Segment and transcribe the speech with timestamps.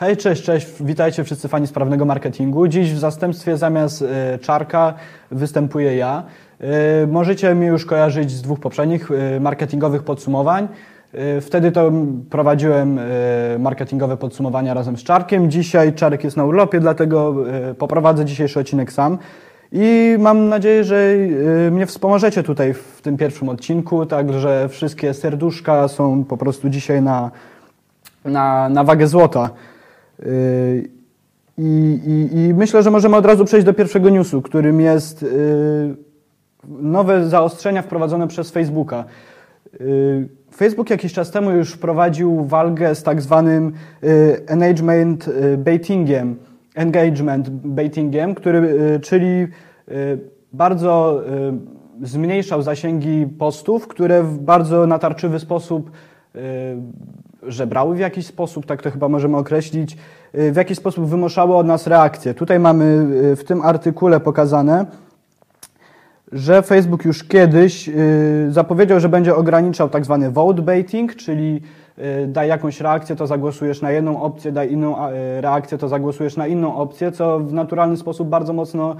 [0.00, 2.68] Hej, cześć, cześć, witajcie wszyscy fani sprawnego marketingu.
[2.68, 4.94] Dziś w zastępstwie zamiast e, Czarka
[5.30, 6.22] występuję ja.
[6.60, 10.68] E, możecie mnie już kojarzyć z dwóch poprzednich e, marketingowych podsumowań.
[11.40, 11.92] Wtedy to
[12.30, 13.00] prowadziłem
[13.58, 15.50] marketingowe podsumowania razem z Czarkiem.
[15.50, 17.34] Dzisiaj Czarek jest na urlopie, dlatego
[17.78, 19.18] poprowadzę dzisiejszy odcinek sam.
[19.72, 21.14] I mam nadzieję, że
[21.70, 27.30] mnie wspomożecie tutaj w tym pierwszym odcinku, także wszystkie serduszka są po prostu dzisiaj na,
[28.24, 29.50] na, na wagę złota.
[31.58, 35.26] I, i, I, myślę, że możemy od razu przejść do pierwszego newsu, którym jest y,
[36.68, 39.04] nowe zaostrzenia wprowadzone przez Facebooka.
[39.80, 43.72] Y, Facebook jakiś czas temu już wprowadził walkę z tak zwanym
[44.46, 46.36] engagement baitingiem,
[46.74, 49.46] engagement baitingiem, który, czyli
[50.52, 51.22] bardzo
[52.02, 55.90] zmniejszał zasięgi postów, które w bardzo natarczywy sposób
[57.42, 59.96] żebrały w jakiś sposób, tak to chyba możemy określić,
[60.34, 62.34] y, w jakiś sposób wymuszały od nas reakcję.
[62.34, 62.84] Tutaj mamy
[63.32, 64.86] y, w tym artykule pokazane,
[66.32, 67.92] że Facebook już kiedyś y,
[68.50, 71.60] zapowiedział, że będzie ograniczał tak zwany vote baiting, czyli
[72.28, 74.96] daj jakąś reakcję, to zagłosujesz na jedną opcję, daj inną
[75.40, 78.96] reakcję, to zagłosujesz na inną opcję, co w naturalny sposób bardzo mocno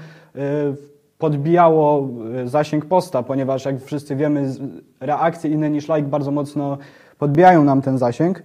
[1.19, 2.09] podbijało
[2.45, 4.53] zasięg posta, ponieważ jak wszyscy wiemy,
[5.01, 6.79] reakcje inne niż like bardzo mocno
[7.21, 8.43] podbijają nam ten zasięg.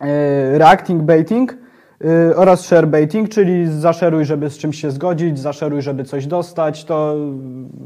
[0.00, 1.56] E, reacting baiting
[2.04, 6.84] e, oraz share baiting, czyli zaszeruj, żeby z czymś się zgodzić, zaszeruj, żeby coś dostać,
[6.84, 7.16] to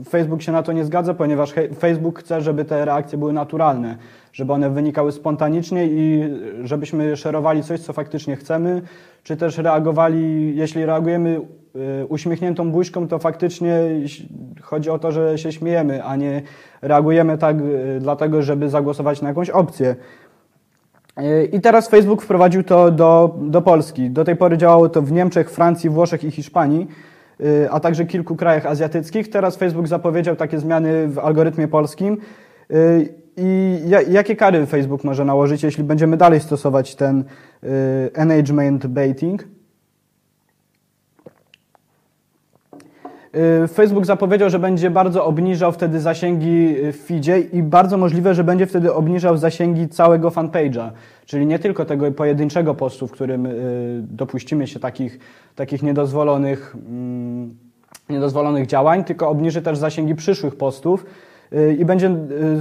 [0.09, 3.97] Facebook się na to nie zgadza, ponieważ Facebook chce, żeby te reakcje były naturalne,
[4.33, 6.31] żeby one wynikały spontanicznie i
[6.65, 8.83] żebyśmy szerowali coś, co faktycznie chcemy,
[9.23, 11.41] czy też reagowali, jeśli reagujemy
[12.09, 13.81] uśmiechniętą buźką, to faktycznie
[14.63, 16.43] chodzi o to, że się śmiejemy, a nie
[16.83, 17.57] reagujemy tak
[18.01, 19.97] dlatego, żeby zagłosować na jakąś opcję.
[21.53, 24.11] I teraz Facebook wprowadził to do, do Polski.
[24.11, 26.87] Do tej pory działało to w Niemczech, Francji, Włoszech i Hiszpanii,
[27.41, 29.31] y, a także kilku krajach azjatyckich.
[29.31, 32.17] Teraz Facebook zapowiedział takie zmiany w algorytmie polskim.
[32.71, 37.25] Y, I jakie kary Facebook może nałożyć, jeśli będziemy dalej stosować ten
[37.65, 37.67] y,
[38.15, 39.58] engagement baiting?
[43.73, 48.67] Facebook zapowiedział, że będzie bardzo obniżał wtedy zasięgi w feedzie i bardzo możliwe, że będzie
[48.67, 50.91] wtedy obniżał zasięgi całego fanpage'a,
[51.27, 55.19] czyli nie tylko tego pojedynczego postu, w którym y, dopuścimy się takich,
[55.55, 57.55] takich niedozwolonych, mm,
[58.09, 61.05] niedozwolonych działań, tylko obniży też zasięgi przyszłych postów.
[61.05, 61.28] y,
[61.79, 62.17] i będzie,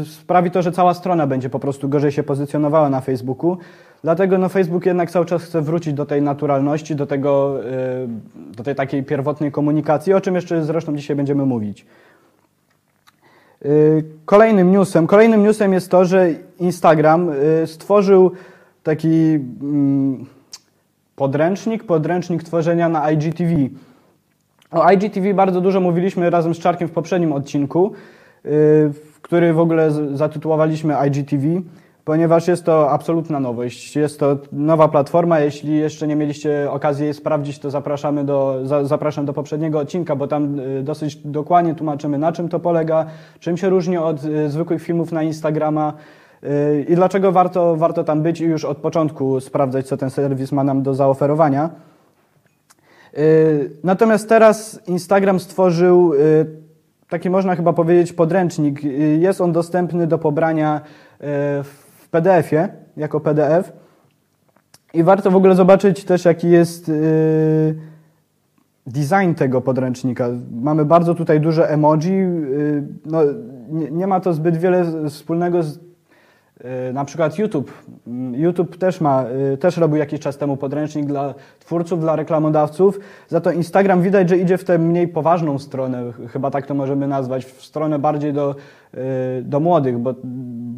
[0.05, 3.57] sprawi to, że cała strona będzie po prostu gorzej się pozycjonowała na Facebooku.
[4.03, 8.07] Dlatego no, Facebook jednak cały czas chce wrócić do tej naturalności, do, tego, y,
[8.55, 11.85] do tej takiej pierwotnej komunikacji, o czym jeszcze zresztą dzisiaj będziemy mówić.
[13.65, 18.31] Y, kolejnym newsem, kolejnym newsem jest to, że Instagram y, stworzył
[18.83, 20.25] taki mm,
[21.15, 23.53] podręcznik, podręcznik tworzenia na IGTV.
[24.71, 27.93] O IGTV bardzo dużo mówiliśmy razem z Czarkiem w poprzednim odcinku,
[29.21, 31.61] który w ogóle zatytułowaliśmy IGTV
[32.07, 33.95] ponieważ jest to absolutna nowość.
[33.95, 35.39] Jest to nowa platforma.
[35.39, 40.15] Jeśli jeszcze nie mieliście okazji jej sprawdzić, to zapraszamy do, za, zapraszam do poprzedniego odcinka,
[40.15, 43.05] bo tam y, dosyć dokładnie tłumaczymy, na czym to polega,
[43.39, 45.93] czym się różni od y, zwykłych filmów na Instagrama
[46.43, 50.51] y, i dlaczego warto, warto tam być i już od początku sprawdzać, co ten serwis
[50.51, 51.69] ma nam do zaoferowania.
[53.83, 56.13] Natomiast teraz Instagram stworzył
[57.09, 58.83] taki, można chyba powiedzieć, podręcznik.
[59.19, 60.81] Jest on dostępny do pobrania
[61.63, 63.73] w w PDF-ie, jako PDF.
[64.93, 67.75] I warto w ogóle zobaczyć też, jaki jest yy,
[68.87, 70.29] design tego podręcznika.
[70.61, 72.11] Mamy bardzo tutaj duże emoji.
[73.05, 73.19] No,
[73.91, 75.79] nie, ma to zbyt wiele wspólnego z
[76.93, 77.71] na przykład YouTube.
[78.07, 82.99] Mm, YouTube też ma, yy, też robił jakiś czas temu podręcznik dla twórców, dla reklamodawców.
[83.27, 86.03] Za to Instagram widać, że idzie w tę mniej poważną stronę,
[86.33, 88.55] chyba tak to możemy nazwać, w stronę bardziej do,
[88.93, 89.01] yy,
[89.41, 90.13] do młodych, bo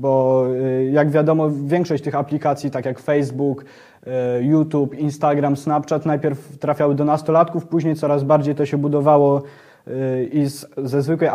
[0.02, 0.46] bo
[0.92, 3.66] jak wiadomo większość tych aplikacji, tak jak Facebook,
[4.40, 9.44] YouTube, Instagram, Snapchat najpierw trafiały do nastolatków, później coraz bardziej to się budowało
[10.32, 11.30] i z, ze zwykłej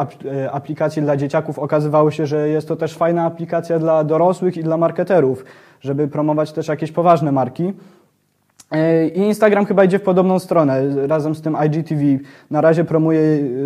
[0.53, 4.77] aplikacji dla dzieciaków okazywało się, że jest to też fajna aplikacja dla dorosłych i dla
[4.77, 5.45] marketerów,
[5.81, 7.73] żeby promować też jakieś poważne marki.
[9.15, 12.03] I Instagram chyba idzie w podobną stronę, razem z tym IGTV.
[12.51, 13.21] Na razie promuje,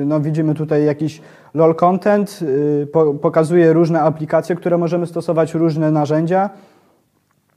[0.07, 1.21] no widzimy tutaj jakiś
[1.55, 2.87] LOL content, y,
[3.21, 6.51] pokazuje różne aplikacje, które możemy stosować, różne narzędzia,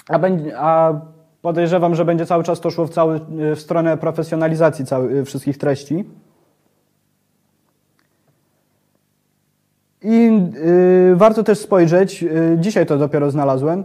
[0.09, 0.93] a, będzie, a
[1.41, 3.19] podejrzewam, że będzie cały czas to szło w, cały,
[3.55, 6.05] w stronę profesjonalizacji cały, y, wszystkich treści.
[10.03, 10.41] I
[11.11, 13.83] y, warto też spojrzeć, y, dzisiaj to dopiero znalazłem,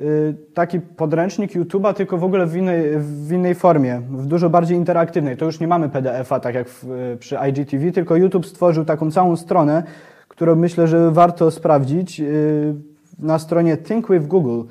[0.00, 4.76] y, taki podręcznik YouTube'a, tylko w ogóle w innej, w innej formie, w dużo bardziej
[4.76, 5.36] interaktywnej.
[5.36, 6.86] To już nie mamy PDF-a, tak jak w,
[7.20, 9.82] przy IGTV, tylko YouTube stworzył taką całą stronę,
[10.28, 12.74] którą myślę, że warto sprawdzić y,
[13.18, 14.62] na stronie Think with Google.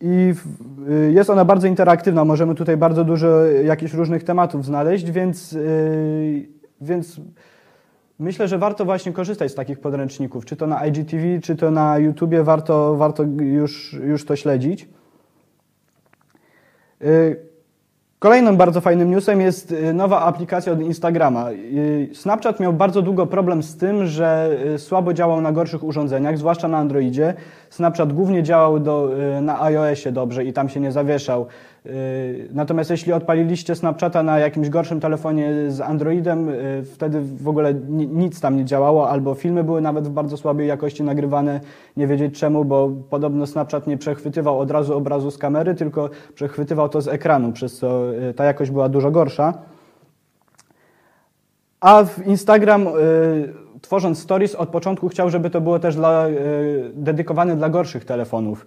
[0.00, 0.34] I
[0.88, 5.58] y, jest ona bardzo interaktywna, możemy tutaj bardzo dużo jakichś różnych tematów znaleźć, więc,
[6.80, 7.20] więc
[8.20, 11.98] Myślę, że warto właśnie korzystać z takich podręczników, czy to na IGTV, czy to na
[11.98, 14.88] YouTubie, warto, warto już, już to śledzić.
[17.02, 17.36] Y,
[18.18, 21.50] kolejnym bardzo fajnym newsem jest y, nowa aplikacja od Instagrama.
[21.50, 26.68] Y, Snapchat miał bardzo długo problem z tym, że słabo działał na gorszych urządzeniach, zwłaszcza
[26.68, 27.34] na Androidzie.
[27.70, 29.10] Snapchat głównie działał do,
[29.42, 31.46] na iOSie dobrze i tam się nie zawieszał.
[31.84, 31.92] Yy,
[32.52, 38.40] natomiast jeśli odpaliliście Snapchata na jakimś gorszym telefonie z Androidem, yy, wtedy w ogóle nic
[38.40, 41.60] tam nie działało, albo filmy były nawet w bardzo słabej jakości nagrywane,
[41.96, 46.88] nie wiedzieć czemu, bo podobno Snapchat nie przechwytywał od razu obrazu z kamery, tylko przechwytywał
[46.88, 49.54] to z ekranu, przez co yy, ta jakość była dużo gorsza.
[51.80, 52.88] A w Instagram
[53.80, 56.26] tworząc stories od początku chciał, żeby to było też dla,
[56.94, 58.66] dedykowane dla gorszych telefonów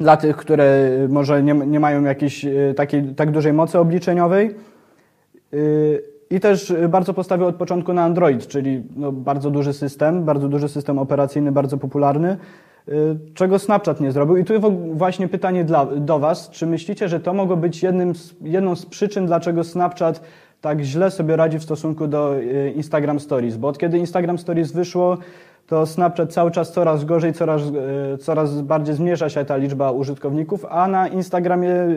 [0.00, 4.54] dla tych, które może nie, nie mają jakiejś e, takiej, tak dużej mocy obliczeniowej.
[5.52, 5.56] E,
[6.30, 10.68] I też bardzo postawił od początku na Android, czyli no bardzo duży system, bardzo duży
[10.68, 12.36] system operacyjny, bardzo popularny,
[13.34, 14.36] czego Snapchat nie zrobił.
[14.36, 14.54] I tu
[14.92, 18.86] właśnie pytanie dla, do Was, czy myślicie, że to mogło być jednym z, jedną z
[18.86, 20.20] przyczyn, dlaczego Snapchat
[20.60, 22.34] tak źle sobie radzi w stosunku do
[22.74, 23.56] Instagram Stories?
[23.56, 25.18] Bo od kiedy Instagram Stories wyszło,
[25.68, 30.64] to Snapchat cały czas coraz gorzej, coraz, e, coraz bardziej zmniejsza się ta liczba użytkowników,
[30.64, 31.88] a na Instagramie e,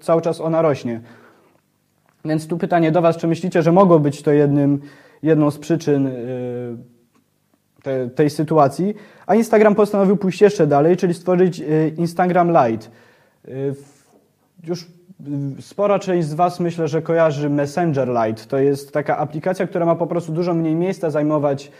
[0.00, 1.00] cały czas ona rośnie.
[2.24, 4.80] Więc tu pytanie do Was, czy myślicie, że mogło być to jednym,
[5.22, 6.10] jedną z przyczyn e,
[7.82, 8.94] te, tej sytuacji?
[9.26, 11.62] A Instagram postanowił pójść jeszcze dalej, czyli stworzyć
[11.96, 12.86] Instagram Lite.
[14.64, 14.86] Już
[15.60, 18.44] spora część z Was myślę, że kojarzy Messenger Lite.
[18.44, 21.70] To jest taka aplikacja, która ma po prostu dużo mniej miejsca zajmować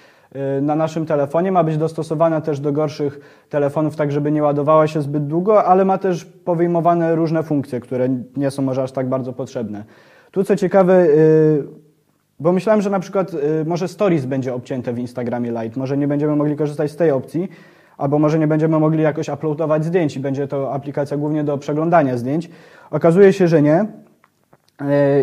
[0.62, 1.52] na naszym telefonie.
[1.52, 5.84] Ma być dostosowana też do gorszych telefonów, tak żeby nie ładowała się zbyt długo, ale
[5.84, 9.84] ma też powyjmowane różne funkcje, które nie są może aż tak bardzo potrzebne.
[10.30, 11.64] Tu co ciekawe, y,
[12.40, 16.08] bo myślałem, że na przykład y, może Stories będzie obcięte w Instagramie Lite, może nie
[16.08, 17.48] będziemy mogli korzystać z tej opcji,
[17.98, 22.16] albo może nie będziemy mogli jakoś uploadować zdjęć i będzie to aplikacja głównie do przeglądania
[22.16, 22.50] zdjęć.
[22.90, 23.86] Okazuje się, że nie.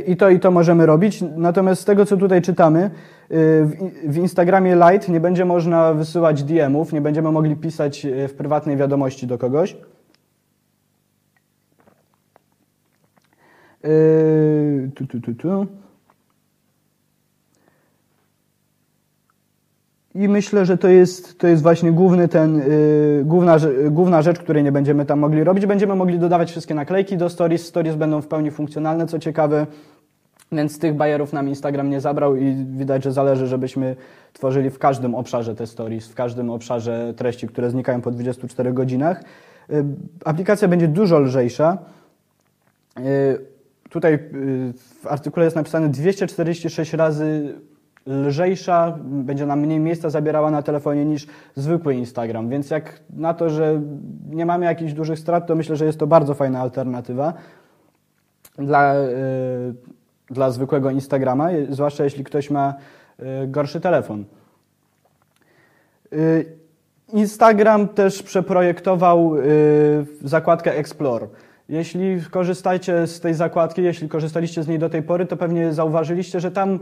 [0.08, 1.24] I to i to możemy robić.
[1.36, 2.90] Natomiast z tego, co tutaj czytamy,
[4.08, 8.78] w Instagramie Lite nie będzie można wysyłać DM-ów, nie będziemy mogli pisać e, w prywatnej
[8.78, 9.78] wiadomości do kogoś.
[13.84, 13.90] E,
[14.96, 15.68] tu, tu, tu, tu.
[20.16, 23.58] I myślę, że to jest, to jest właśnie główny ten, yy, główna,
[23.92, 25.66] główna rzecz, której nie będziemy tam mogli robić.
[25.66, 27.66] Będziemy mogli dodawać wszystkie naklejki do stories.
[27.66, 29.68] Stories będą w pełni funkcjonalne, co ciekawe.
[30.52, 33.96] Więc tych bajerów nam Instagram nie zabrał i widać, że zależy, żebyśmy
[34.34, 39.24] tworzyli w każdym obszarze te stories, w każdym obszarze treści, które znikają po 24 godzinach.
[39.70, 39.86] Y,
[40.26, 41.78] aplikacja będzie dużo lżejsza.
[43.00, 43.02] Y,
[43.90, 44.20] tutaj y,
[45.02, 47.54] w artykule jest napisane 246 razy
[48.08, 52.50] lżejsza, będzie nam mniej miejsca zabierała na telefonie niż zwykły Instagram.
[52.50, 53.82] Więc jak na to, że
[54.30, 57.34] nie mamy jakichś dużych strat, to myślę, że jest to bardzo fajna alternatywa
[58.58, 58.96] dla
[60.34, 62.74] dla zwykłego Instagrama, zwłaszcza jeśli ktoś ma
[63.20, 64.26] y, gorszy telefon.
[66.14, 66.46] Y,
[67.14, 71.28] Instagram też przeprojektował y, zakładkę Explore.
[71.70, 76.40] Jeśli korzystacie z tej zakładki, jeśli korzystaliście z niej do tej pory, to pewnie zauważyliście,
[76.40, 76.80] że tam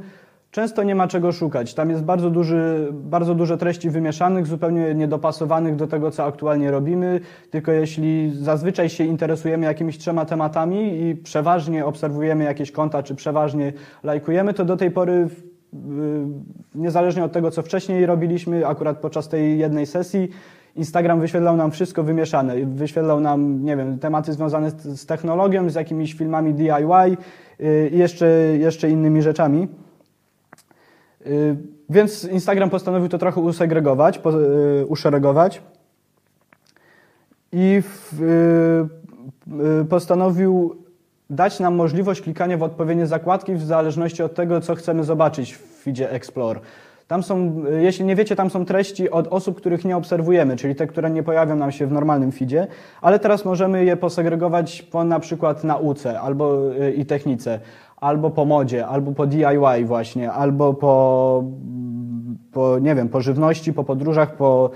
[0.52, 1.74] często nie ma czego szukać.
[1.74, 7.20] Tam jest bardzo, duży, bardzo dużo treści wymieszanych, zupełnie niedopasowanych do tego, co aktualnie robimy.
[7.50, 13.74] Tylko jeśli zazwyczaj się interesujemy jakimiś trzema tematami i przeważnie obserwujemy jakieś konta, czy przeważnie
[14.04, 15.28] lajkujemy, to do tej pory
[16.76, 20.30] niezależnie od tego, co wcześniej robiliśmy, akurat podczas tej jednej sesji,
[20.76, 22.56] Instagram wyświetlał nam wszystko wymieszane.
[22.66, 27.18] Wyświetlał nam, nie wiem, tematy związane z, technologią, z jakimiś filmami DIY
[27.92, 28.26] i jeszcze,
[28.58, 29.68] jeszcze innymi rzeczami.
[31.28, 31.58] Y,
[31.90, 34.20] więc Instagram postanowił to trochę usegregować,
[34.82, 35.62] y, uszeregować
[37.52, 37.82] i
[39.82, 40.76] y, postanowił
[41.30, 45.60] dać nam możliwość klikania w odpowiednie zakładki w zależności od tego, co chcemy zobaczyć w
[45.84, 46.60] feedzie Explore.
[47.08, 50.88] Tam są, jeśli nie wiecie, tam są treści od osób, których nie obserwujemy, czyli te,
[50.88, 52.68] które nie pojawią nam się w normalnym feedzie,
[53.02, 56.60] ale teraz możemy je posegregować po na przykład nauce albo
[56.96, 57.60] i technice,
[58.02, 61.44] albo po modzie, albo po DIY właśnie, albo po,
[62.52, 64.70] po nie wiem, po żywności, po podróżach, po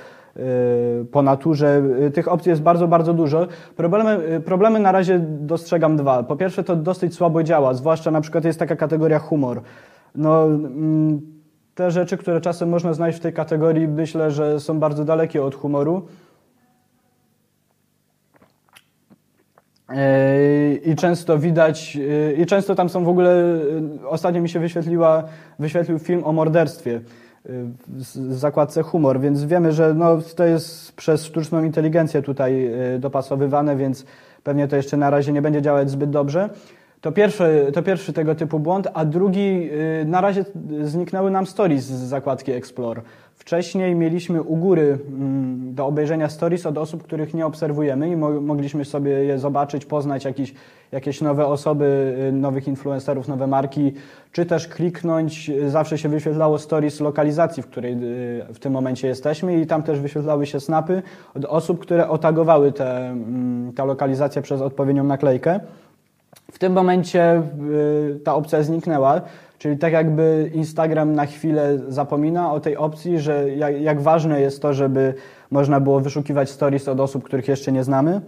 [1.12, 1.84] po naturze.
[2.13, 3.48] Tych opcji jest bardzo, bardzo dużo.
[3.75, 6.24] Problemy, problemy na razie dostrzegam dwa.
[6.24, 9.62] Po pierwsze to dosyć słabo działa, zwłaszcza na przykład jest taka kategoria humor.
[10.15, 11.22] No, mm,
[11.75, 15.55] te rzeczy, które czasem można znaleźć w tej kategorii, myślę, że są bardzo dalekie od
[15.55, 16.08] humoru.
[20.85, 21.97] I często widać,
[22.37, 23.43] i często tam są w ogóle,
[24.09, 25.23] ostatnio mi się wyświetliła,
[25.59, 27.01] wyświetlił film o morderstwie
[27.95, 34.05] w zakładce humor, więc wiemy, że no, to jest przez sztuczną inteligencję tutaj dopasowywane, więc
[34.43, 36.49] pewnie to jeszcze na razie nie będzie działać zbyt dobrze.
[37.05, 39.69] To pierwszy, to pierwszy tego typu błąd, a drugi,
[40.01, 40.45] y, na razie
[40.81, 43.01] zniknęły nam stories z zakładki Explore.
[43.35, 48.85] Wcześniej mieliśmy u góry mm, do obejrzenia stories od osób, których nie obserwujemy i mogliśmy
[48.85, 50.53] sobie je zobaczyć, poznać jakieś,
[50.91, 53.93] jakieś nowe osoby, y, nowych influencerów, nowe marki,
[54.31, 55.51] czy też kliknąć.
[55.67, 59.99] Zawsze się wyświetlało stories lokalizacji, w której y, w tym momencie jesteśmy i tam też
[59.99, 61.01] wyświetlały się snapy
[61.35, 65.59] od osób, które otagowały te, mm, ta lokalizacja przez odpowiednią naklejkę.
[66.51, 67.41] W tym momencie
[68.15, 69.21] y, ta opcja zniknęła,
[69.57, 74.62] czyli tak jakby Instagram na chwilę zapomina o tej opcji, że jak, jak ważne jest
[74.62, 75.13] to, żeby
[75.51, 78.21] można było wyszukiwać stories od osób, których jeszcze nie znamy.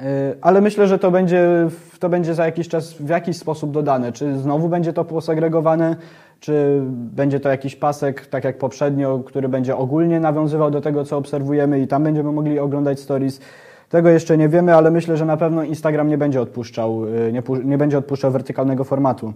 [0.00, 0.04] Y,
[0.40, 4.12] ale myślę, że to będzie, to będzie za jakiś czas w jakiś sposób dodane.
[4.12, 5.96] Czy znowu będzie to posegregowane,
[6.40, 11.16] czy będzie to jakiś pasek, tak jak poprzednio, który będzie ogólnie nawiązywał do tego, co
[11.16, 13.40] obserwujemy i tam będziemy mogli oglądać stories.
[13.88, 17.42] Tego jeszcze nie wiemy, ale myślę, że na pewno Instagram nie będzie odpuszczał, y, nie,
[17.64, 19.32] nie będzie odpuszczał wertykalnego formatu.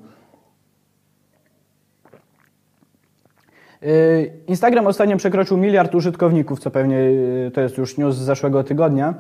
[4.47, 9.15] Instagram ostatnio przekroczył miliard użytkowników, co pewnie y, to jest już news z zeszłego tygodnia.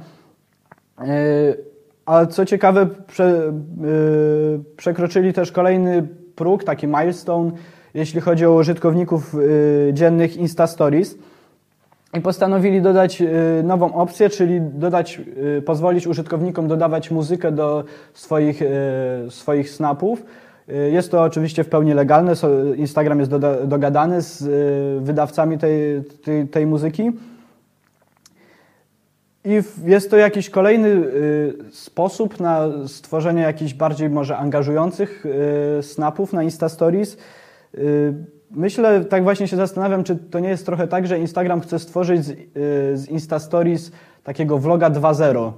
[2.07, 3.53] A co ciekawe, prze,
[4.77, 7.51] przekroczyli też kolejny próg, taki milestone,
[7.95, 9.35] jeśli chodzi o użytkowników
[9.93, 11.19] dziennych Insta Stories
[12.15, 13.27] i postanowili dodać y,
[13.65, 15.21] nową opcję, czyli dodać,
[15.59, 18.67] y, pozwolić użytkownikom dodawać muzykę do swoich, y,
[19.29, 20.25] swoich snapów.
[20.93, 22.33] Jest to oczywiście w pełni legalne.
[22.77, 23.31] Instagram jest
[23.65, 24.45] dogadany z
[25.05, 27.13] wydawcami tej, tej, tej muzyki.
[29.45, 31.03] I jest to jakiś kolejny
[31.71, 35.25] sposób na stworzenie jakichś bardziej może angażujących
[35.81, 37.17] snapów na Insta Stories
[38.51, 42.25] Myślę, tak właśnie się zastanawiam, czy to nie jest trochę tak, że Instagram chce stworzyć
[42.25, 42.37] z, y,
[42.95, 43.93] z Insta Stories
[44.25, 45.53] takiego vloga 2.0,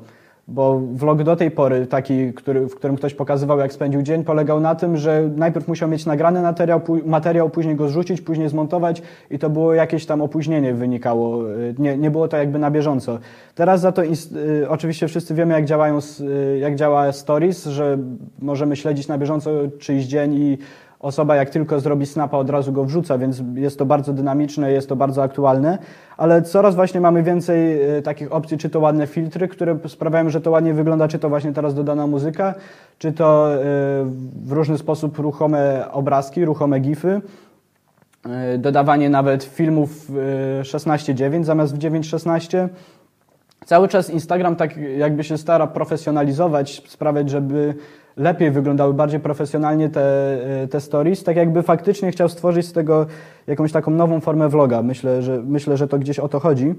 [0.48, 4.60] bo vlog do tej pory, taki, który, w którym ktoś pokazywał, jak spędził dzień, polegał
[4.60, 9.38] na tym, że najpierw musiał mieć nagrany materiał, materiał później go zrzucić, później zmontować i
[9.38, 11.50] to było jakieś tam opóźnienie wynikało.
[11.52, 13.18] Y, nie, nie było to jakby na bieżąco.
[13.54, 14.08] Teraz za to y,
[14.68, 15.98] oczywiście wszyscy wiemy, jak, działają,
[16.60, 17.98] jak działa Stories, że
[18.38, 20.58] możemy śledzić na bieżąco czyjś dzień i
[21.00, 24.88] osoba jak tylko zrobi snapa, od razu go wrzuca, więc jest to bardzo dynamiczne, jest
[24.88, 25.78] to bardzo aktualne,
[26.16, 30.40] ale coraz właśnie mamy więcej e, takich opcji, czy to ładne filtry, które sprawiają, że
[30.40, 32.54] to ładnie wygląda, czy to właśnie teraz dodana muzyka,
[32.98, 33.58] czy to e,
[34.44, 37.20] w różny sposób ruchome obrazki, ruchome gify,
[38.26, 40.10] e, dodawanie nawet filmów
[40.62, 42.68] 16.9 zamiast w 9.16.
[43.66, 47.74] Cały czas Instagram tak jakby się stara profesjonalizować, sprawiać, żeby
[48.18, 50.02] lepiej wyglądały, bardziej profesjonalnie te,
[50.62, 53.06] e, te stories, tak jakby faktycznie chciał stworzyć z tego
[53.46, 54.82] jakąś taką nową formę vloga.
[54.82, 56.75] Myślę, że, myślę, że to gdzieś o to chodzi.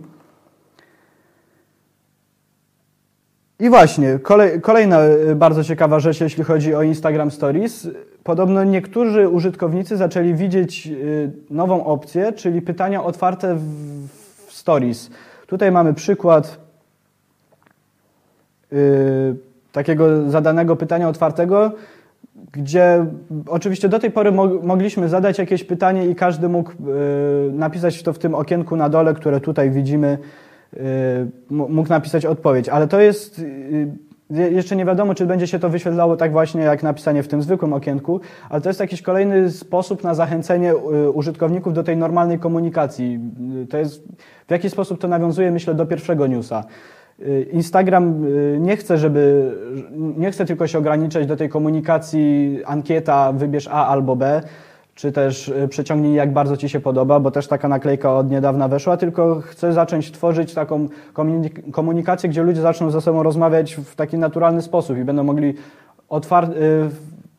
[3.60, 7.88] I właśnie, kolej, kolejna e, bardzo ciekawa rzecz, jeśli chodzi o Instagram Stories.
[8.24, 10.91] Podobno niektórzy użytkownicy zaczęli widzieć e,
[11.50, 13.55] nową opcję, czyli pytania otwarte
[14.48, 15.10] w Stories.
[15.48, 16.69] Tutaj mamy przykład
[19.71, 21.71] takiego zadanego pytania otwartego,
[22.51, 23.05] gdzie
[23.47, 24.31] oczywiście do tej pory
[24.63, 26.75] mogliśmy zadać jakieś pytanie i każdy mógł y,
[27.51, 30.17] napisać to w tym okienku na dole, które tutaj widzimy,
[30.73, 30.79] y,
[31.49, 33.88] mógł napisać odpowiedź, ale to jest y,
[34.29, 37.73] jeszcze nie wiadomo, czy będzie się to wyświetlało tak właśnie jak napisanie w tym zwykłym
[37.73, 40.77] okienku, ale to jest jakiś kolejny sposób na zachęcenie
[41.13, 43.19] użytkowników do tej normalnej komunikacji.
[43.69, 44.03] To jest,
[44.47, 46.63] w jaki sposób to nawiązuje, myślę, do pierwszego newsa.
[47.21, 49.51] Y, Instagram y, nie chce, żeby,
[50.17, 54.41] nie chce tylko się ograniczać do tej komunikacji ankieta wybierz A albo B,
[54.95, 58.67] czy też y, przeciągnij jak bardzo Ci się podoba, bo też taka naklejka od niedawna
[58.67, 60.88] weszła, tylko chce zacząć tworzyć taką
[61.71, 65.53] komunikację, gdzie ludzie zaczną ze sobą rozmawiać w taki naturalny sposób i będą mogli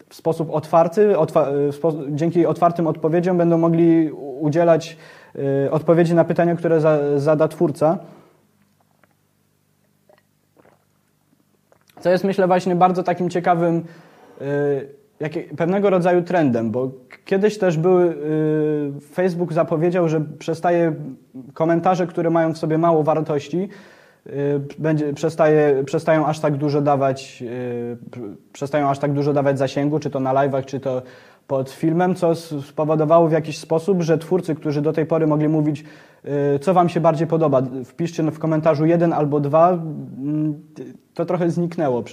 [0.08, 4.10] w sposób otwarty, otwa spo dzięki otwartym odpowiedziom będą mogli
[4.40, 4.96] udzielać
[5.70, 7.98] odpowiedzi na pytania, które za zada twórca.
[12.00, 13.84] Co jest myślę właśnie bardzo takim ciekawym,
[14.40, 16.90] y, pewnego rodzaju trendem, bo
[17.24, 20.94] kiedyś też były, y, Facebook zapowiedział, że przestaje
[21.54, 23.68] komentarze, które mają w sobie mało wartości,
[24.26, 24.30] y,
[24.78, 27.44] będzie, przestaje, przestają aż tak dużo dawać,
[28.52, 31.02] przestają aż tak dużo dawać zasięgu, czy to na live'ach, czy to
[31.50, 35.84] pod filmem, co spowodowało w jakiś sposób, że twórcy, którzy do tej pory mogli mówić,
[36.54, 40.60] y, co Wam się bardziej podoba, wpiszcie w komentarzu jeden albo dwa, mm,
[41.14, 42.04] to trochę zniknęło.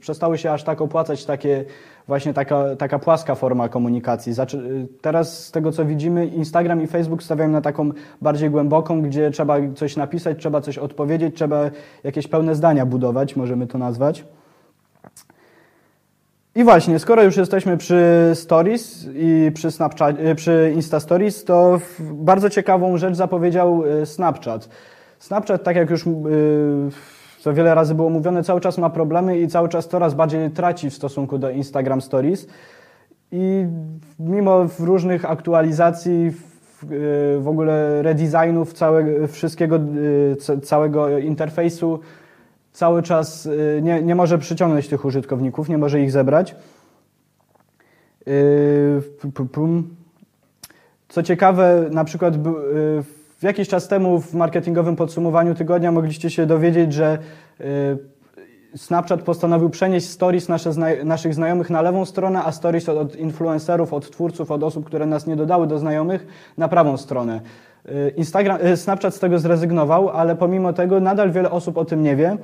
[0.00, 1.64] Przestały się aż tak opłacać takie
[2.06, 4.32] właśnie taka, taka płaska forma komunikacji.
[5.00, 7.90] Teraz z tego co widzimy, Instagram i Facebook stawiają na taką
[8.22, 11.70] bardziej głęboką, gdzie trzeba coś napisać, trzeba coś odpowiedzieć, trzeba
[12.04, 14.24] jakieś pełne zdania budować, możemy to nazwać.
[16.58, 21.80] I właśnie, skoro już jesteśmy przy Stories i przy, Snapchat, e, przy Insta Stories, to
[22.00, 24.68] bardzo ciekawą rzecz zapowiedział e, Snapchat.
[25.18, 26.10] Snapchat, tak jak już e,
[27.40, 30.90] co wiele razy było mówione, cały czas ma problemy i cały czas coraz bardziej traci
[30.90, 32.46] w stosunku do Instagram Stories.
[33.32, 33.66] I
[34.18, 36.32] mimo różnych aktualizacji,
[37.38, 39.78] w ogóle redesignów całego, wszystkiego,
[40.62, 42.00] całego interfejsu,
[42.78, 46.56] cały czas y, nie, nie może przyciągnąć tych użytkowników, nie może ich zebrać.
[48.28, 49.02] Y,
[51.08, 52.38] Co ciekawe, na przykład y,
[53.42, 57.18] jakiś czas temu w marketingowym podsumowaniu tygodnia mogliście się dowiedzieć, że
[58.76, 60.70] Snapchat postanowił przenieść stories nasze,
[61.04, 65.26] naszych znajomych na lewą stronę, a stories od influencerów, od twórców, od osób, które nas
[65.26, 66.26] nie dodały do znajomych,
[66.58, 67.40] na prawą stronę.
[68.16, 72.36] Instagram, Snapchat z tego zrezygnował, ale pomimo tego nadal wiele osób o tym nie wie.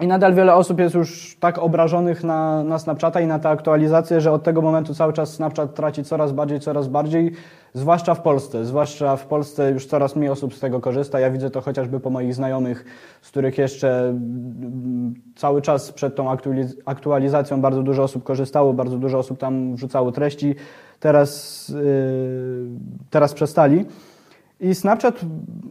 [0.00, 4.20] I nadal wiele osób jest już tak obrażonych na, na Snapchata i na te aktualizacje,
[4.20, 7.32] że od tego momentu cały czas Snapchat traci coraz bardziej, coraz bardziej,
[7.74, 8.64] zwłaszcza w Polsce.
[8.64, 11.20] Zwłaszcza w Polsce już coraz mniej osób z tego korzysta.
[11.20, 12.84] Ja widzę to chociażby po moich znajomych,
[13.22, 16.36] z których jeszcze mm, cały czas przed tą
[16.84, 20.54] aktualizacją bardzo dużo osób korzystało, bardzo dużo osób tam wrzucało treści.
[21.00, 22.66] Teraz, yy,
[23.10, 23.84] teraz przestali.
[24.60, 25.20] I Snapchat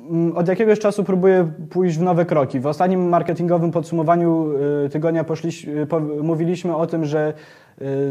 [0.09, 2.59] mm, od jakiegoś czasu próbuje pójść w nowe kroki.
[2.59, 4.51] W ostatnim marketingowym podsumowaniu
[4.85, 5.87] y, tygodnia poszliśmy,
[6.21, 7.33] mówiliśmy o tym, że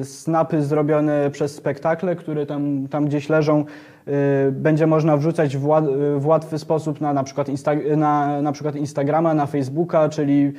[0.01, 3.65] y, snapy zrobione przez spektakle, które tam, tam gdzieś leżą,
[4.09, 9.35] y, będzie można wrzucać w, łatwy sposób na na przykład, Insta, na, na przykład Instagrama,
[9.35, 10.53] na Facebooka, czyli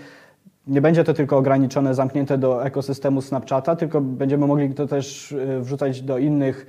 [0.68, 6.02] nie będzie to tylko ograniczone, zamknięte do ekosystemu Snapchata, tylko będziemy mogli to też wrzucać
[6.02, 6.66] do innych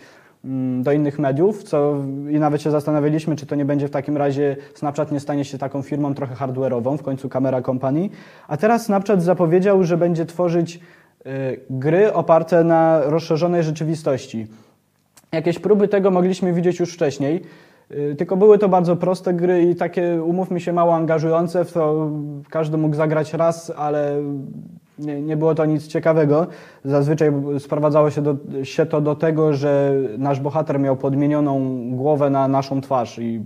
[0.82, 1.94] do innych mediów, co
[2.30, 5.58] i nawet się zastanawialiśmy, czy to nie będzie w takim razie Snapchat nie stanie się
[5.58, 8.08] taką firmą trochę hardware'ową, w końcu kamera company.
[8.48, 10.80] A teraz Snapchat zapowiedział, że będzie tworzyć
[11.26, 14.46] y, gry oparte na rozszerzonej rzeczywistości.
[15.32, 17.42] Jakieś próby tego mogliśmy widzieć już wcześniej,
[17.90, 22.10] y, tylko były to bardzo proste gry i takie, umówmy się, mało angażujące, w to
[22.50, 24.22] każdy mógł zagrać raz, ale
[24.98, 26.46] nie, nie było to nic ciekawego.
[26.84, 32.48] Zazwyczaj sprowadzało się, do, się to do tego, że nasz bohater miał podmienioną głowę na
[32.48, 33.40] naszą twarz i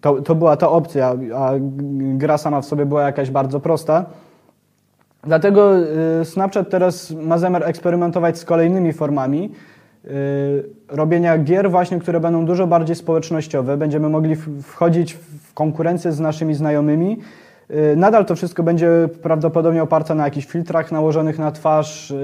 [0.00, 1.50] to, to była ta opcja, a
[2.14, 4.04] gra sama w sobie była jakaś bardzo prosta.
[5.24, 5.78] Dlatego
[6.20, 9.50] y, Snapchat teraz ma zamiar eksperymentować z kolejnymi formami
[10.04, 10.08] y,
[10.88, 13.76] robienia gier właśnie, które będą dużo bardziej społecznościowe.
[13.76, 17.18] Będziemy mogli wchodzić w konkurencję z naszymi znajomymi
[17.96, 22.16] nadal to wszystko będzie prawdopodobnie oparte na jakichś filtrach nałożonych na twarz, y,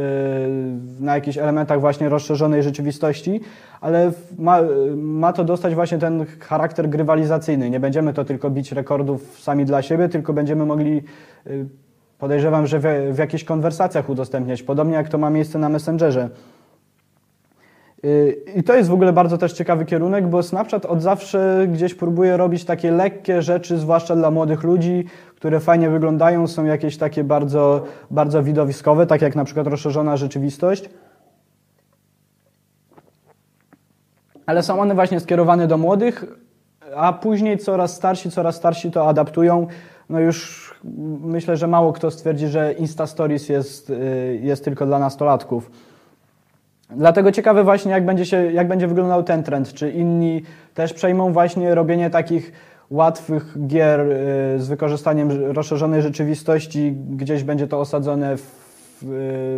[1.00, 3.40] na jakichś elementach właśnie rozszerzonej rzeczywistości,
[3.80, 4.58] ale ma,
[4.96, 7.70] ma to dostać właśnie ten charakter grywalizacyjny.
[7.70, 11.02] Nie będziemy to tylko bić rekordów sami dla siebie, tylko będziemy mogli,
[11.46, 11.66] y,
[12.18, 16.28] podejrzewam, że w, w jakichś konwersacjach udostępniać, podobnie jak to ma miejsce na Messengerze.
[18.56, 22.36] I to jest w ogóle bardzo też ciekawy kierunek, bo Snapchat od zawsze gdzieś próbuje
[22.36, 25.04] robić takie lekkie rzeczy, zwłaszcza dla młodych ludzi,
[25.36, 30.90] które fajnie wyglądają, są jakieś takie bardzo, bardzo widowiskowe, tak jak na przykład rozszerzona rzeczywistość.
[34.46, 36.24] Ale są one właśnie skierowane do młodych,
[36.96, 39.66] a później coraz starsi, coraz starsi to adaptują.
[40.08, 40.68] No już
[41.20, 45.70] myślę, że mało kto stwierdzi, że Insta Stories jest, y, jest tylko dla nastolatków.
[46.90, 49.72] Dlatego ciekawe właśnie, jak będzie, się, jak będzie wyglądał ten trend.
[49.72, 50.42] Czy inni
[50.74, 52.52] też przejmą właśnie robienie takich
[52.90, 54.06] łatwych gier y,
[54.60, 58.42] z wykorzystaniem rozszerzonej rzeczywistości, gdzieś będzie to osadzone w,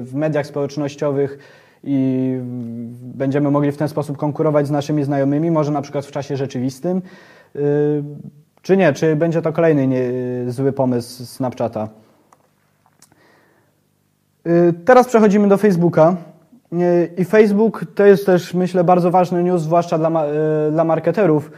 [0.05, 1.39] w mediach społecznościowych
[1.85, 2.39] i
[3.03, 7.03] będziemy mogli w ten sposób konkurować z naszymi znajomymi, może na przykład w czasie rzeczywistym.
[7.57, 8.03] Y,
[8.63, 8.93] czy nie?
[8.93, 10.03] Czy będzie to kolejny nie,
[10.49, 11.89] zły pomysł Snapchata?
[14.47, 16.17] Y, teraz przechodzimy do Facebooka.
[17.17, 20.11] I Facebook to jest też, myślę, bardzo ważny news, zwłaszcza dla,
[20.71, 21.51] dla marketerów,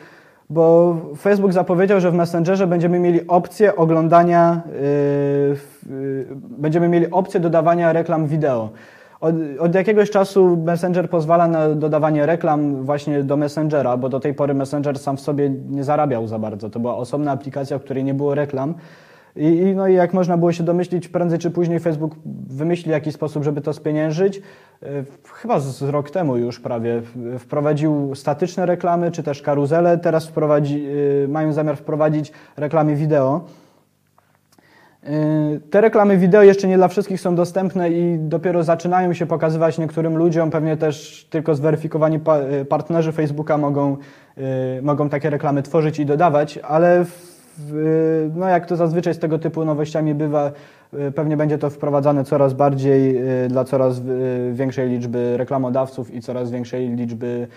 [0.51, 6.27] bo Facebook zapowiedział, że w Messengerze będziemy mieli opcję oglądania, yy, yy,
[6.59, 8.71] będziemy mieli opcję dodawania reklam wideo.
[9.21, 14.35] od, od, jakiegoś czasu Messenger pozwala na dodawanie reklam właśnie do Messengera, bo do tej
[14.35, 16.71] pory Messenger sam w sobie nie zarabiał za bardzo.
[16.71, 18.75] To była osobna aplikacja, w której nie było reklam.
[19.37, 22.15] I, I, no i jak można było się domyślić, prędzej czy później Facebook
[22.49, 24.43] wymyśli jakiś sposób, żeby to spieniężyć.
[24.83, 24.87] E,
[25.33, 27.03] chyba z rok temu już prawie
[27.39, 29.99] wprowadził statyczne reklamy, czy też karuzele.
[29.99, 30.87] Teraz wprowadzi,
[31.25, 33.45] e, mają zamiar wprowadzić reklamy wideo.
[35.03, 35.11] E,
[35.71, 40.17] te reklamy wideo jeszcze nie dla wszystkich są dostępne i dopiero zaczynają się pokazywać niektórym
[40.17, 40.51] ludziom.
[40.51, 42.21] Pewnie też tylko zweryfikowani
[42.69, 43.97] partnerzy Facebooka mogą,
[44.83, 47.05] mogą takie reklamy tworzyć i dodawać, ale
[48.35, 50.53] no jak to zazwyczaj z tego typu nowościami bywa,
[50.95, 56.21] y, pewnie będzie to wprowadzane coraz bardziej y, dla coraz y, większej liczby reklamodawców i
[56.21, 57.49] coraz większej liczby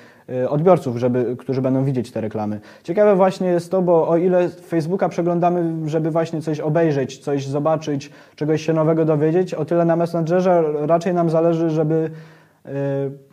[0.49, 2.59] odbiorców, żeby, którzy będą widzieć te reklamy.
[2.83, 8.11] Ciekawe właśnie jest to, bo o ile Facebooka przeglądamy, żeby właśnie coś obejrzeć, coś zobaczyć,
[8.35, 12.09] czegoś się nowego dowiedzieć, o tyle na Messengerze raczej nam zależy, żeby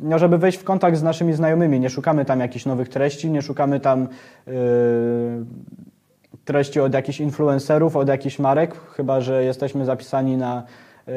[0.01, 1.81] no, żeby wejść w kontakt z naszymi znajomymi.
[1.81, 4.09] Nie szukamy tam jakichś nowych treści, nie szukamy tam
[6.45, 10.63] treści od jakichś influencerów, od jakichś marek, chyba że jesteśmy zapisani na,
[11.09, 11.13] y,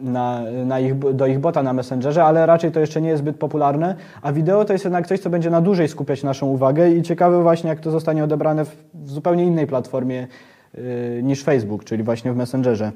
[0.00, 3.36] na, na ich, do ich bota na Messengerze, ale raczej to jeszcze nie jest zbyt
[3.36, 7.02] popularne, a wideo to jest jednak coś, co będzie na dłużej skupiać naszą uwagę i
[7.02, 10.26] ciekawe właśnie, jak to zostanie odebrane w, w zupełnie innej platformie
[10.74, 12.92] y, niż Facebook, czyli właśnie w Messengerze.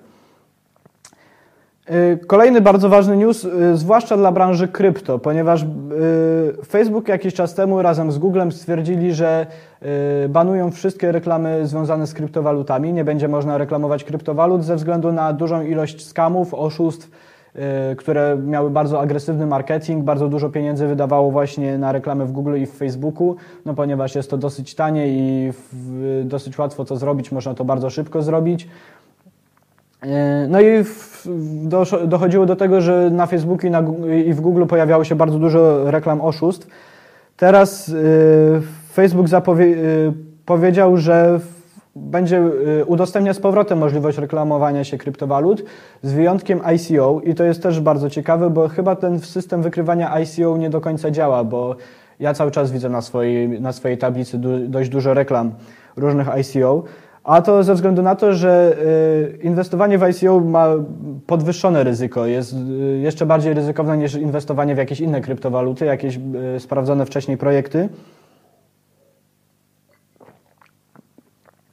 [1.88, 5.66] Y, kolejny bardzo ważny news, y, zwłaszcza dla branży krypto, ponieważ y,
[6.66, 9.46] Facebook jakiś czas temu razem z Googlem stwierdzili, że
[10.28, 12.92] banują wszystkie reklamy związane z kryptowalutami.
[12.92, 17.10] Nie będzie można reklamować kryptowalut ze względu na dużą ilość skamów, oszustw,
[17.96, 22.66] które miały bardzo agresywny marketing, bardzo dużo pieniędzy wydawało właśnie na reklamy w Google i
[22.66, 25.52] w Facebooku, no ponieważ jest to dosyć tanie i
[26.24, 28.68] dosyć łatwo to zrobić, można to bardzo szybko zrobić.
[30.02, 30.84] E, no i
[32.06, 33.70] dochodziło do tego, że na Facebooku
[34.26, 36.66] i, w Google pojawiało się bardzo dużo reklam oszustw.
[37.36, 37.92] Teraz e,
[38.92, 39.42] Facebook e,
[40.46, 41.40] powiedział, że
[41.96, 42.42] będzie
[42.86, 45.64] udostępnia z powrotem możliwość reklamowania się kryptowalut
[46.02, 50.56] z wyjątkiem ICO i to jest też bardzo ciekawe, bo chyba ten system wykrywania ICO
[50.56, 51.76] nie do końca działa, bo
[52.20, 55.52] ja cały czas widzę na swojej, na swojej tablicy dość dużo reklam
[55.96, 56.84] różnych ICO.
[57.24, 58.76] A to ze względu na to, że
[59.36, 60.66] y, inwestowanie w ICO ma
[61.26, 66.16] podwyższone ryzyko, jest y, jeszcze bardziej ryzykowne niż inwestowanie w jakieś inne kryptowaluty, jakieś
[66.56, 67.88] y, sprawdzone wcześniej projekty.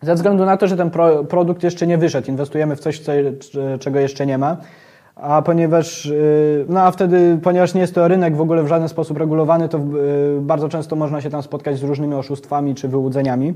[0.02, 0.92] Ze względu na to, że ten
[1.30, 3.02] produkt jeszcze nie wyszedł, inwestujemy w coś,
[3.80, 4.58] czego jeszcze nie ma,
[5.16, 6.12] a ponieważ,
[6.70, 9.80] no a wtedy, ponieważ nie jest to rynek w ogóle w żaden sposób regulowany, to
[10.42, 13.54] bardzo często można się tam spotkać z różnymi oszustwami czy wyłudzeniami.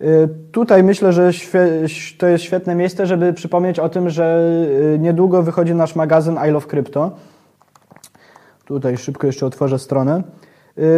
[0.00, 1.30] Y, tutaj myślę, że
[2.18, 4.50] to jest świetne miejsce, żeby przypomnieć o tym, że
[4.94, 7.10] y, niedługo wychodzi nasz magazyn I Love Crypto.
[8.64, 10.22] Tutaj szybko jeszcze otworzę stronę.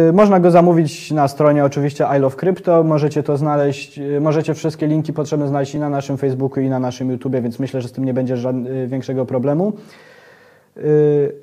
[0.09, 2.83] Y, można go zamówić na stronie oczywiście I Love Crypto.
[2.83, 7.11] Możecie to znaleźć, możecie wszystkie linki potrzebne znaleźć i na naszym Facebooku i na naszym
[7.11, 9.73] YouTubie, więc myślę, że z tym nie będzie żadnego większego problemu.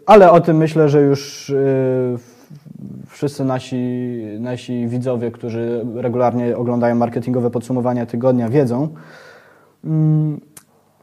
[0.07, 1.53] Ale o tym myślę, że już
[3.07, 8.89] wszyscy nasi, nasi widzowie, którzy regularnie oglądają marketingowe podsumowania tygodnia, wiedzą.
[9.85, 10.41] Mm,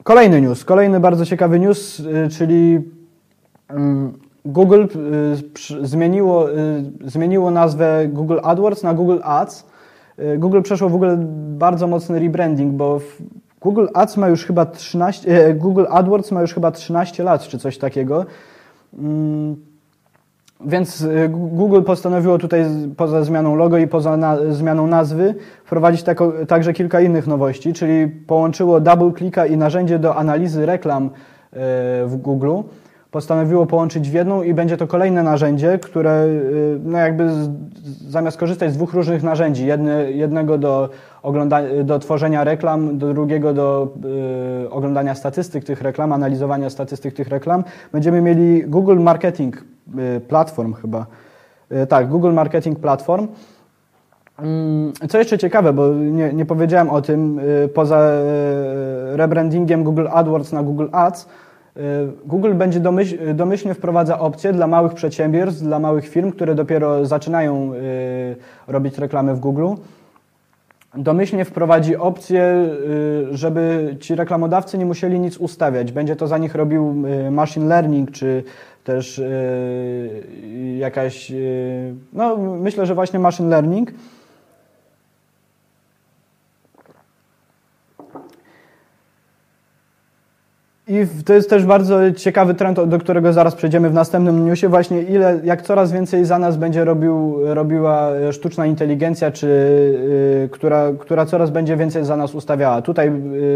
[0.04, 2.82] kolejny news, kolejny bardzo ciekawy news, y, czyli
[3.68, 4.14] mm,
[4.46, 4.86] Google
[5.82, 9.76] y, zmieniło, y, zmieniło nazwę Google AdWords na Google Ads.
[10.38, 11.18] Google przeszło w ogóle
[11.58, 13.00] bardzo mocny rebranding, bo
[13.62, 17.78] Google Ads ma już chyba 13, Google AdWords ma już chyba 13 lat, czy coś
[17.78, 18.26] takiego.
[20.62, 22.66] Więc y, Google postanowiło tutaj
[22.98, 28.08] poza zmianą logo i poza na, zmianą nazwy wprowadzić tako, także kilka innych nowości, czyli
[28.08, 31.10] połączyło double clicka i narzędzie do analizy reklam y,
[32.06, 32.62] w Google.
[33.16, 37.50] Postanowiło połączyć w jedną i będzie to kolejne narzędzie, które y, no jakby z,
[38.10, 40.90] zamiast korzystać z dwóch różnych narzędzi, jedne, jednego do,
[41.84, 43.94] do tworzenia reklam, do drugiego do
[44.66, 49.64] y, oglądania statystyk tych reklam, analizowania statystyk tych reklam, będziemy mieli Google Marketing
[50.00, 51.06] Y, platform chyba.
[51.72, 53.28] Y, tak, Google Marketing Platform.
[54.40, 58.12] Mm, co jeszcze ciekawe, bo nie, nie powiedziałem o tym, y, poza
[59.12, 61.28] rebrandingiem Google AdWords na Google Ads,
[62.26, 67.72] Google będzie domyśl, domyślnie wprowadza opcje dla małych przedsiębiorstw, dla małych firm, które dopiero zaczynają
[68.68, 69.68] robić reklamy w Google.
[70.98, 72.70] Domyślnie wprowadzi opcję,
[73.32, 75.92] żeby ci reklamodawcy nie musieli nic ustawiać.
[75.92, 76.96] Będzie to za nich robił
[77.32, 78.44] machine learning czy
[78.84, 79.22] też
[80.78, 81.32] jakaś,
[82.14, 83.92] no myślę, że właśnie machine learning.
[90.88, 95.02] I to jest też bardzo ciekawy trend, do którego zaraz przejdziemy w następnym newsie, właśnie
[95.02, 101.26] ile, jak coraz więcej za nas będzie robił, robiła sztuczna inteligencja, czy, y, która, która
[101.26, 102.82] coraz będzie więcej za nas ustawiała.
[102.82, 103.08] Tutaj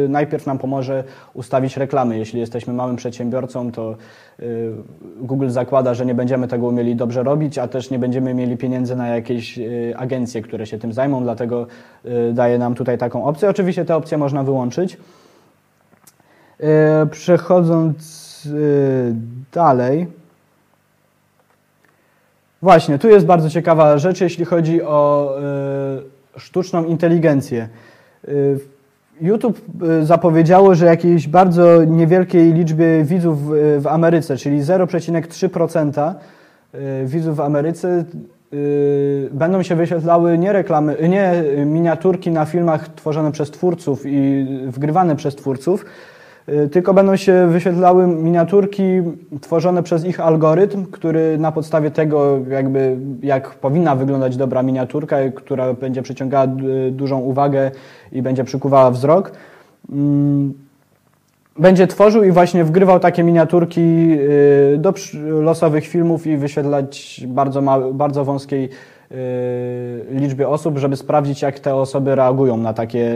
[0.06, 2.18] y, najpierw nam pomoże ustawić reklamy.
[2.18, 3.96] Jeśli jesteśmy małym przedsiębiorcą, to
[5.22, 8.96] Google zakłada, że nie będziemy tego umieli dobrze robić, a też nie będziemy mieli pieniędzy
[8.96, 9.60] na jakieś
[9.96, 11.68] agencje, które się tym zajmą, dlatego
[12.34, 13.50] daje nam tutaj taką opcję.
[13.50, 14.98] Oczywiście te opcje można wyłączyć.
[16.60, 19.16] E, przechodząc e,
[19.54, 20.08] dalej.
[22.62, 25.36] Właśnie, tu jest bardzo ciekawa rzecz, jeśli chodzi o
[26.36, 27.70] e, sztuczną inteligencję.
[29.22, 29.62] YouTube
[30.04, 33.38] zapowiedziało, że jakiejś bardzo niewielkiej liczbie widzów
[33.80, 36.14] w Ameryce, czyli 0,3%
[37.06, 38.06] widzów w Ameryce
[39.32, 45.36] będą się wyświetlały nie reklamy, nie miniaturki na filmach tworzone przez twórców i wgrywane przez
[45.36, 45.86] twórców,
[46.72, 48.84] tylko będą się wyświetlały miniaturki
[49.42, 55.74] tworzone przez ich algorytm, który na podstawie tego, jakby jak powinna wyglądać dobra miniaturka, która
[55.74, 56.46] będzie przyciągała
[56.88, 57.72] y, dużą uwagę
[58.12, 59.32] i będzie przykuwała wzrok,
[59.92, 60.54] mm,
[61.60, 63.82] będzie tworzył i właśnie wgrywał takie miniaturki
[64.12, 64.94] y, do
[65.26, 67.62] losowych filmów i wyświetlać bardzo,
[67.94, 68.70] bardzo wąskiej
[70.12, 73.16] liczbie osób, żeby sprawdzić, jak te osoby reagują na takie,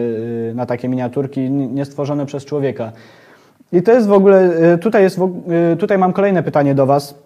[0.56, 2.92] na takie miniaturki niestworzone przez człowieka.
[3.74, 5.20] I to jest w ogóle, y, tutaj, jest,
[5.74, 7.24] y, tutaj mam kolejne pytanie do Was.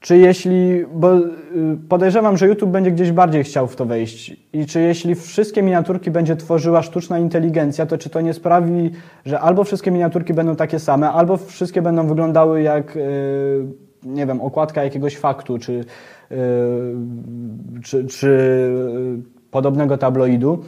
[0.00, 1.22] Czy jeśli, bo y,
[1.88, 6.10] podejrzewam, że YouTube będzie gdzieś bardziej chciał w to wejść i czy jeśli wszystkie miniaturki
[6.10, 8.90] będzie tworzyła sztuczna inteligencja, to czy to nie sprawi,
[9.26, 12.98] że albo wszystkie miniaturki będą takie same, albo wszystkie będą wyglądały jak,
[14.02, 15.84] nie wiem, okładka jakiegoś faktu, czy,
[17.82, 18.70] czy, czy
[19.50, 20.64] podobnego tabloidu?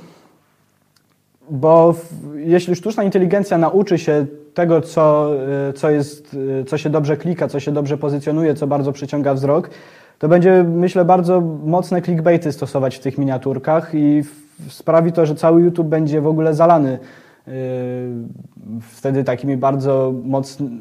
[1.50, 1.94] Bo
[2.34, 5.30] jeśli sztuczna inteligencja nauczy się tego, co,
[5.70, 9.34] y, co, jest, y, co się dobrze klika, co się dobrze pozycjonuje, co bardzo przyciąga
[9.34, 9.70] wzrok,
[10.18, 14.24] to będzie, myślę, bardzo mocne clickbaity stosować w tych miniaturkach i
[14.68, 16.98] sprawi to, że cały YouTube będzie w ogóle zalany
[18.80, 20.12] wtedy takimi bardzo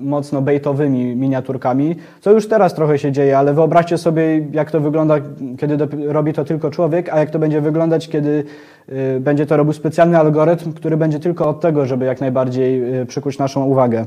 [0.01, 5.15] mocno baitowymi miniaturkami, co już teraz trochę się dzieje, ale wyobraźcie sobie, jak to wygląda,
[5.57, 8.43] kiedy robi to tylko człowiek, a jak to będzie wyglądać, kiedy
[8.87, 13.05] yy, będzie to robił specjalny algorytm, który będzie tylko od tego, żeby jak najbardziej yy,
[13.05, 14.05] przykuć naszą uwagę.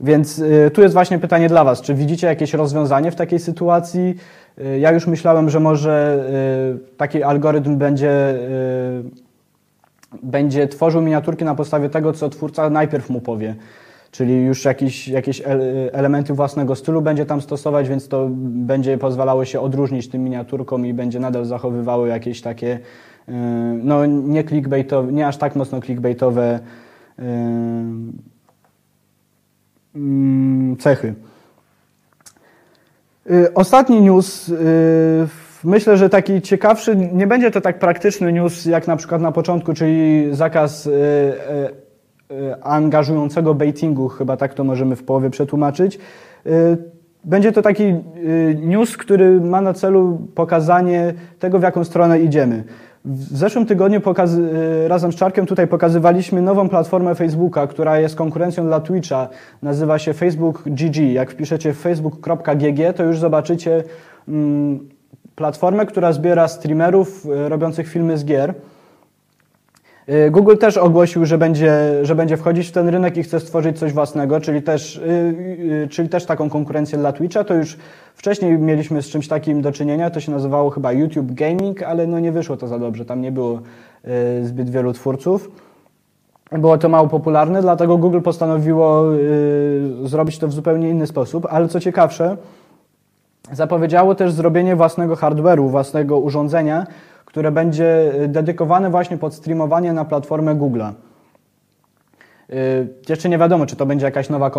[0.00, 1.80] Więc tu jest właśnie pytanie dla Was.
[1.80, 4.14] Czy widzicie jakieś rozwiązanie w takiej sytuacji?
[4.78, 6.24] Ja już myślałem, że może
[6.96, 8.34] taki algorytm będzie
[10.22, 13.54] będzie tworzył miniaturki na podstawie tego, co twórca najpierw mu powie.
[14.10, 15.42] Czyli już jakieś, jakieś
[15.92, 20.94] elementy własnego stylu będzie tam stosować, więc to będzie pozwalało się odróżnić tym miniaturkom i
[20.94, 22.78] będzie nadal zachowywało jakieś takie,
[23.28, 23.32] e,
[23.82, 26.60] no nie clickbaitowe, nie aż tak mocno clickbaitowe
[27.18, 27.22] e,
[29.94, 31.14] mm, cechy.
[33.30, 34.52] E, ostatni news
[35.64, 39.74] Myślę, że taki ciekawszy, nie będzie to tak praktyczny news jak na przykład na początku,
[39.74, 45.98] czyli zakaz y, y, y, angażującego baitingu, chyba tak to możemy w połowie przetłumaczyć.
[47.24, 47.94] Będzie to taki
[48.56, 52.64] news, który ma na celu pokazanie tego, w jaką stronę idziemy.
[53.04, 54.00] W zeszłym tygodniu
[54.86, 59.28] razem z Czarkiem tutaj pokazywaliśmy nową platformę Facebooka, która jest konkurencją dla Twitcha.
[59.62, 60.96] Nazywa się Facebook GG.
[60.96, 63.84] Jak wpiszecie facebook.gg, to już zobaczycie
[64.28, 64.88] mm,
[65.38, 68.54] platformę, która zbiera streamerów e, robiących filmy z gier.
[70.06, 71.72] E, Google też ogłosił, że będzie,
[72.02, 75.00] że będzie wchodzić w ten rynek i chce stworzyć coś własnego, czyli też,
[75.84, 77.44] e, czyli też taką konkurencję dla Twitcha.
[77.44, 77.76] To już
[78.14, 82.20] wcześniej mieliśmy z czymś takim do czynienia, to się nazywało chyba YouTube Gaming, ale no
[82.20, 83.60] nie wyszło to za dobrze, tam nie było
[84.42, 85.50] zbyt wielu twórców.
[86.52, 89.04] Było to mało popularne, dlatego Google postanowiło
[90.04, 92.36] zrobić to w zupełnie inny sposób, ale co ciekawsze,
[93.52, 96.86] zapowiedziało też zrobienie własnego hardware'u, własnego urządzenia,
[97.24, 100.92] które będzie y, dedykowane właśnie pod streamowanie na platformę Google'a.
[102.50, 104.50] Y, jeszcze nie wiadomo, czy to będzie jakaś nowa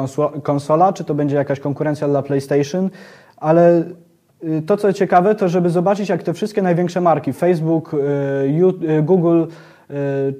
[0.43, 2.89] konsola, czy to będzie jakaś konkurencja dla PlayStation,
[3.37, 3.83] ale
[4.43, 7.95] y, to, co ciekawe, to żeby zobaczyć, jak te wszystkie największe marki, Facebook,
[9.03, 9.45] Google,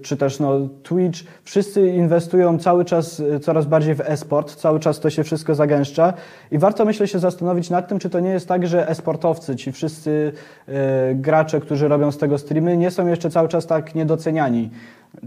[0.02, 5.00] czy też no, Twitch, wszyscy inwestują cały czas y, coraz bardziej w e-sport, cały czas
[5.00, 6.14] to się wszystko zagęszcza
[6.52, 9.72] i warto myślę się zastanowić nad tym, czy to nie jest tak, że e-sportowcy, ci
[9.72, 10.32] wszyscy
[10.70, 10.72] y,
[11.16, 14.70] gracze, którzy robią z tego streamy, nie są jeszcze cały czas tak niedoceniani.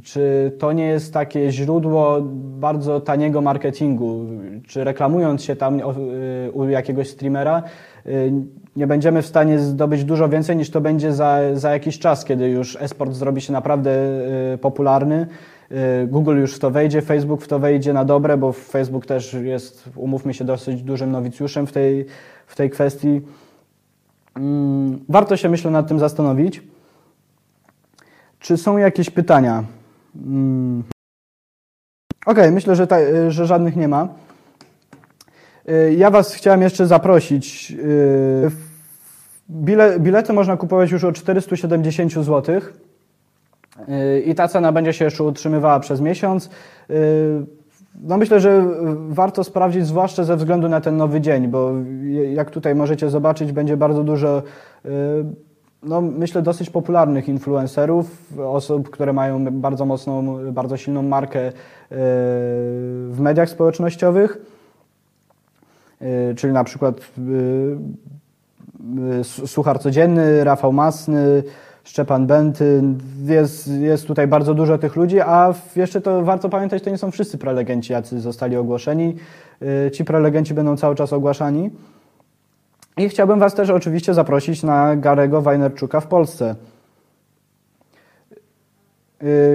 [0.03, 2.19] Czy to nie jest takie źródło
[2.61, 4.27] bardzo taniego marketingu?
[4.67, 5.81] Czy reklamując się tam
[6.53, 7.63] u jakiegoś streamera,
[8.77, 12.49] nie będziemy w stanie zdobyć dużo więcej niż to będzie za, za jakiś czas, kiedy
[12.49, 13.91] już esport zrobi się naprawdę
[14.55, 15.27] y, popularny
[16.07, 19.85] Google już w to wejdzie, Facebook w to wejdzie na dobre, bo Facebook też jest,
[19.97, 22.07] umówmy się, dosyć dużym nowicjuszem w tej,
[22.47, 23.21] w tej kwestii.
[24.37, 26.63] Mm, warto się, myślę, nad tym zastanowić.
[28.39, 29.65] Czy są jakieś pytania?
[30.17, 30.83] Mm.
[32.27, 32.97] Ok, myślę, że, ta,
[33.29, 34.09] że żadnych nie ma.
[35.68, 37.70] Y, ja Was chciałem jeszcze zaprosić.
[37.79, 38.51] Y,
[39.51, 42.61] bile, bilety można kupować już o 470 zł.
[43.88, 46.51] Y, I ta cena będzie się jeszcze utrzymywała przez miesiąc.
[48.03, 48.66] No myślę, że
[49.09, 51.72] warto sprawdzić, zwłaszcza ze względu na ten nowy dzień, bo
[52.33, 54.42] jak tutaj możecie zobaczyć, będzie bardzo dużo,
[55.83, 61.53] no myślę, dosyć popularnych influencerów, osób, które mają bardzo mocną, bardzo silną markę
[63.11, 64.38] w mediach społecznościowych.
[66.03, 67.79] Y, czyli na przykład y,
[69.21, 71.43] y, Suchar Codzienny, Rafał Masny,
[71.85, 72.83] Szczepan Benty,
[73.25, 77.11] jest, jest tutaj bardzo dużo tych ludzi, a jeszcze to warto pamiętać, to nie są
[77.11, 79.17] wszyscy prelegenci, jacy zostali ogłoszeni.
[79.93, 81.71] Ci prelegenci będą cały czas ogłaszani.
[82.97, 86.55] I chciałbym Was też oczywiście zaprosić na Garego Wajnerczuka w Polsce.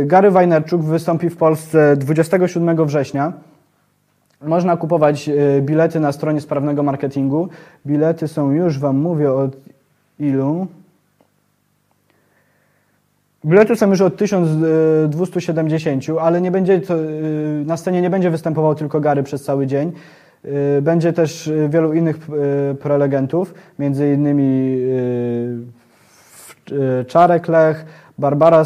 [0.05, 3.33] Gary Wajnerczuk wystąpi w Polsce 27 września.
[4.41, 7.49] Można kupować e, bilety na stronie sprawnego marketingu.
[7.85, 9.57] Bilety są już Wam mówię od
[10.19, 10.67] ilu?
[13.45, 16.97] Bilety są już od 1270, ale nie będzie to, e,
[17.65, 19.91] na scenie nie będzie występował tylko Gary przez cały dzień.
[20.45, 22.17] E, będzie też wielu innych
[22.81, 24.77] prelegentów, między innymi
[27.07, 27.85] Czarek Lech,
[28.17, 28.63] Barbara,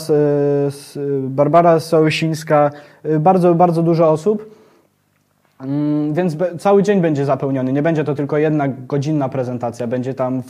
[1.22, 2.72] Barbara Sołysińska,
[3.20, 4.61] bardzo, bardzo dużo osób.
[5.64, 7.74] Mm, więc cały dzień będzie zapełniony.
[7.74, 9.88] Nie będzie to tylko jedna godzinna prezentacja.
[9.88, 10.44] Będzie tam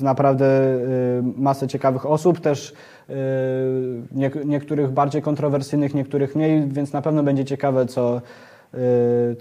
[0.00, 2.72] naprawdę y, masę ciekawych osób, też
[3.10, 3.14] y,
[4.44, 8.20] niektórych bardziej kontrowersyjnych, niektórych mniej, więc na pewno będzie ciekawe, co,
[8.74, 9.36] y,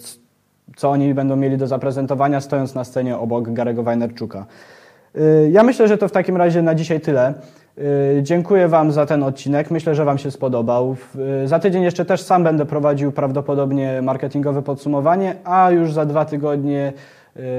[0.75, 4.45] co oni będą mieli do zaprezentowania, stojąc na scenie obok Garego Wajnerczuka.
[5.51, 7.34] Ja myślę, że to w takim razie na dzisiaj tyle.
[7.82, 9.72] Y, dziękuję Wam za ten odcinek.
[9.72, 10.96] Myślę, że Wam się spodobał.
[11.44, 16.26] Y, za tydzień jeszcze też sam będę prowadził prawdopodobnie marketingowe podsumowanie, a już za dwa
[16.26, 16.94] tygodnie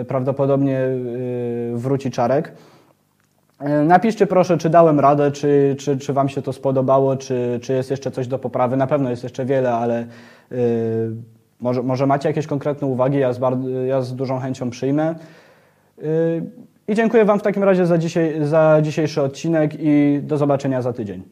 [0.01, 0.81] y, prawdopodobnie
[1.75, 2.53] wróci Czarek.
[3.85, 7.91] Napiszcie proszę, czy dałem radę, czy, czy, czy Wam się to spodobało, czy, czy jest
[7.91, 8.77] jeszcze coś do poprawy.
[8.77, 10.07] Na pewno jest jeszcze wiele, ale
[11.61, 13.41] może, może macie jakieś konkretne uwagi, ja z,
[13.87, 15.15] ja z dużą chęcią przyjmę.
[16.89, 20.93] I dziękuję Wam w takim razie za, dzisiaj, za dzisiejszy odcinek i do zobaczenia za
[20.93, 21.23] tydzień.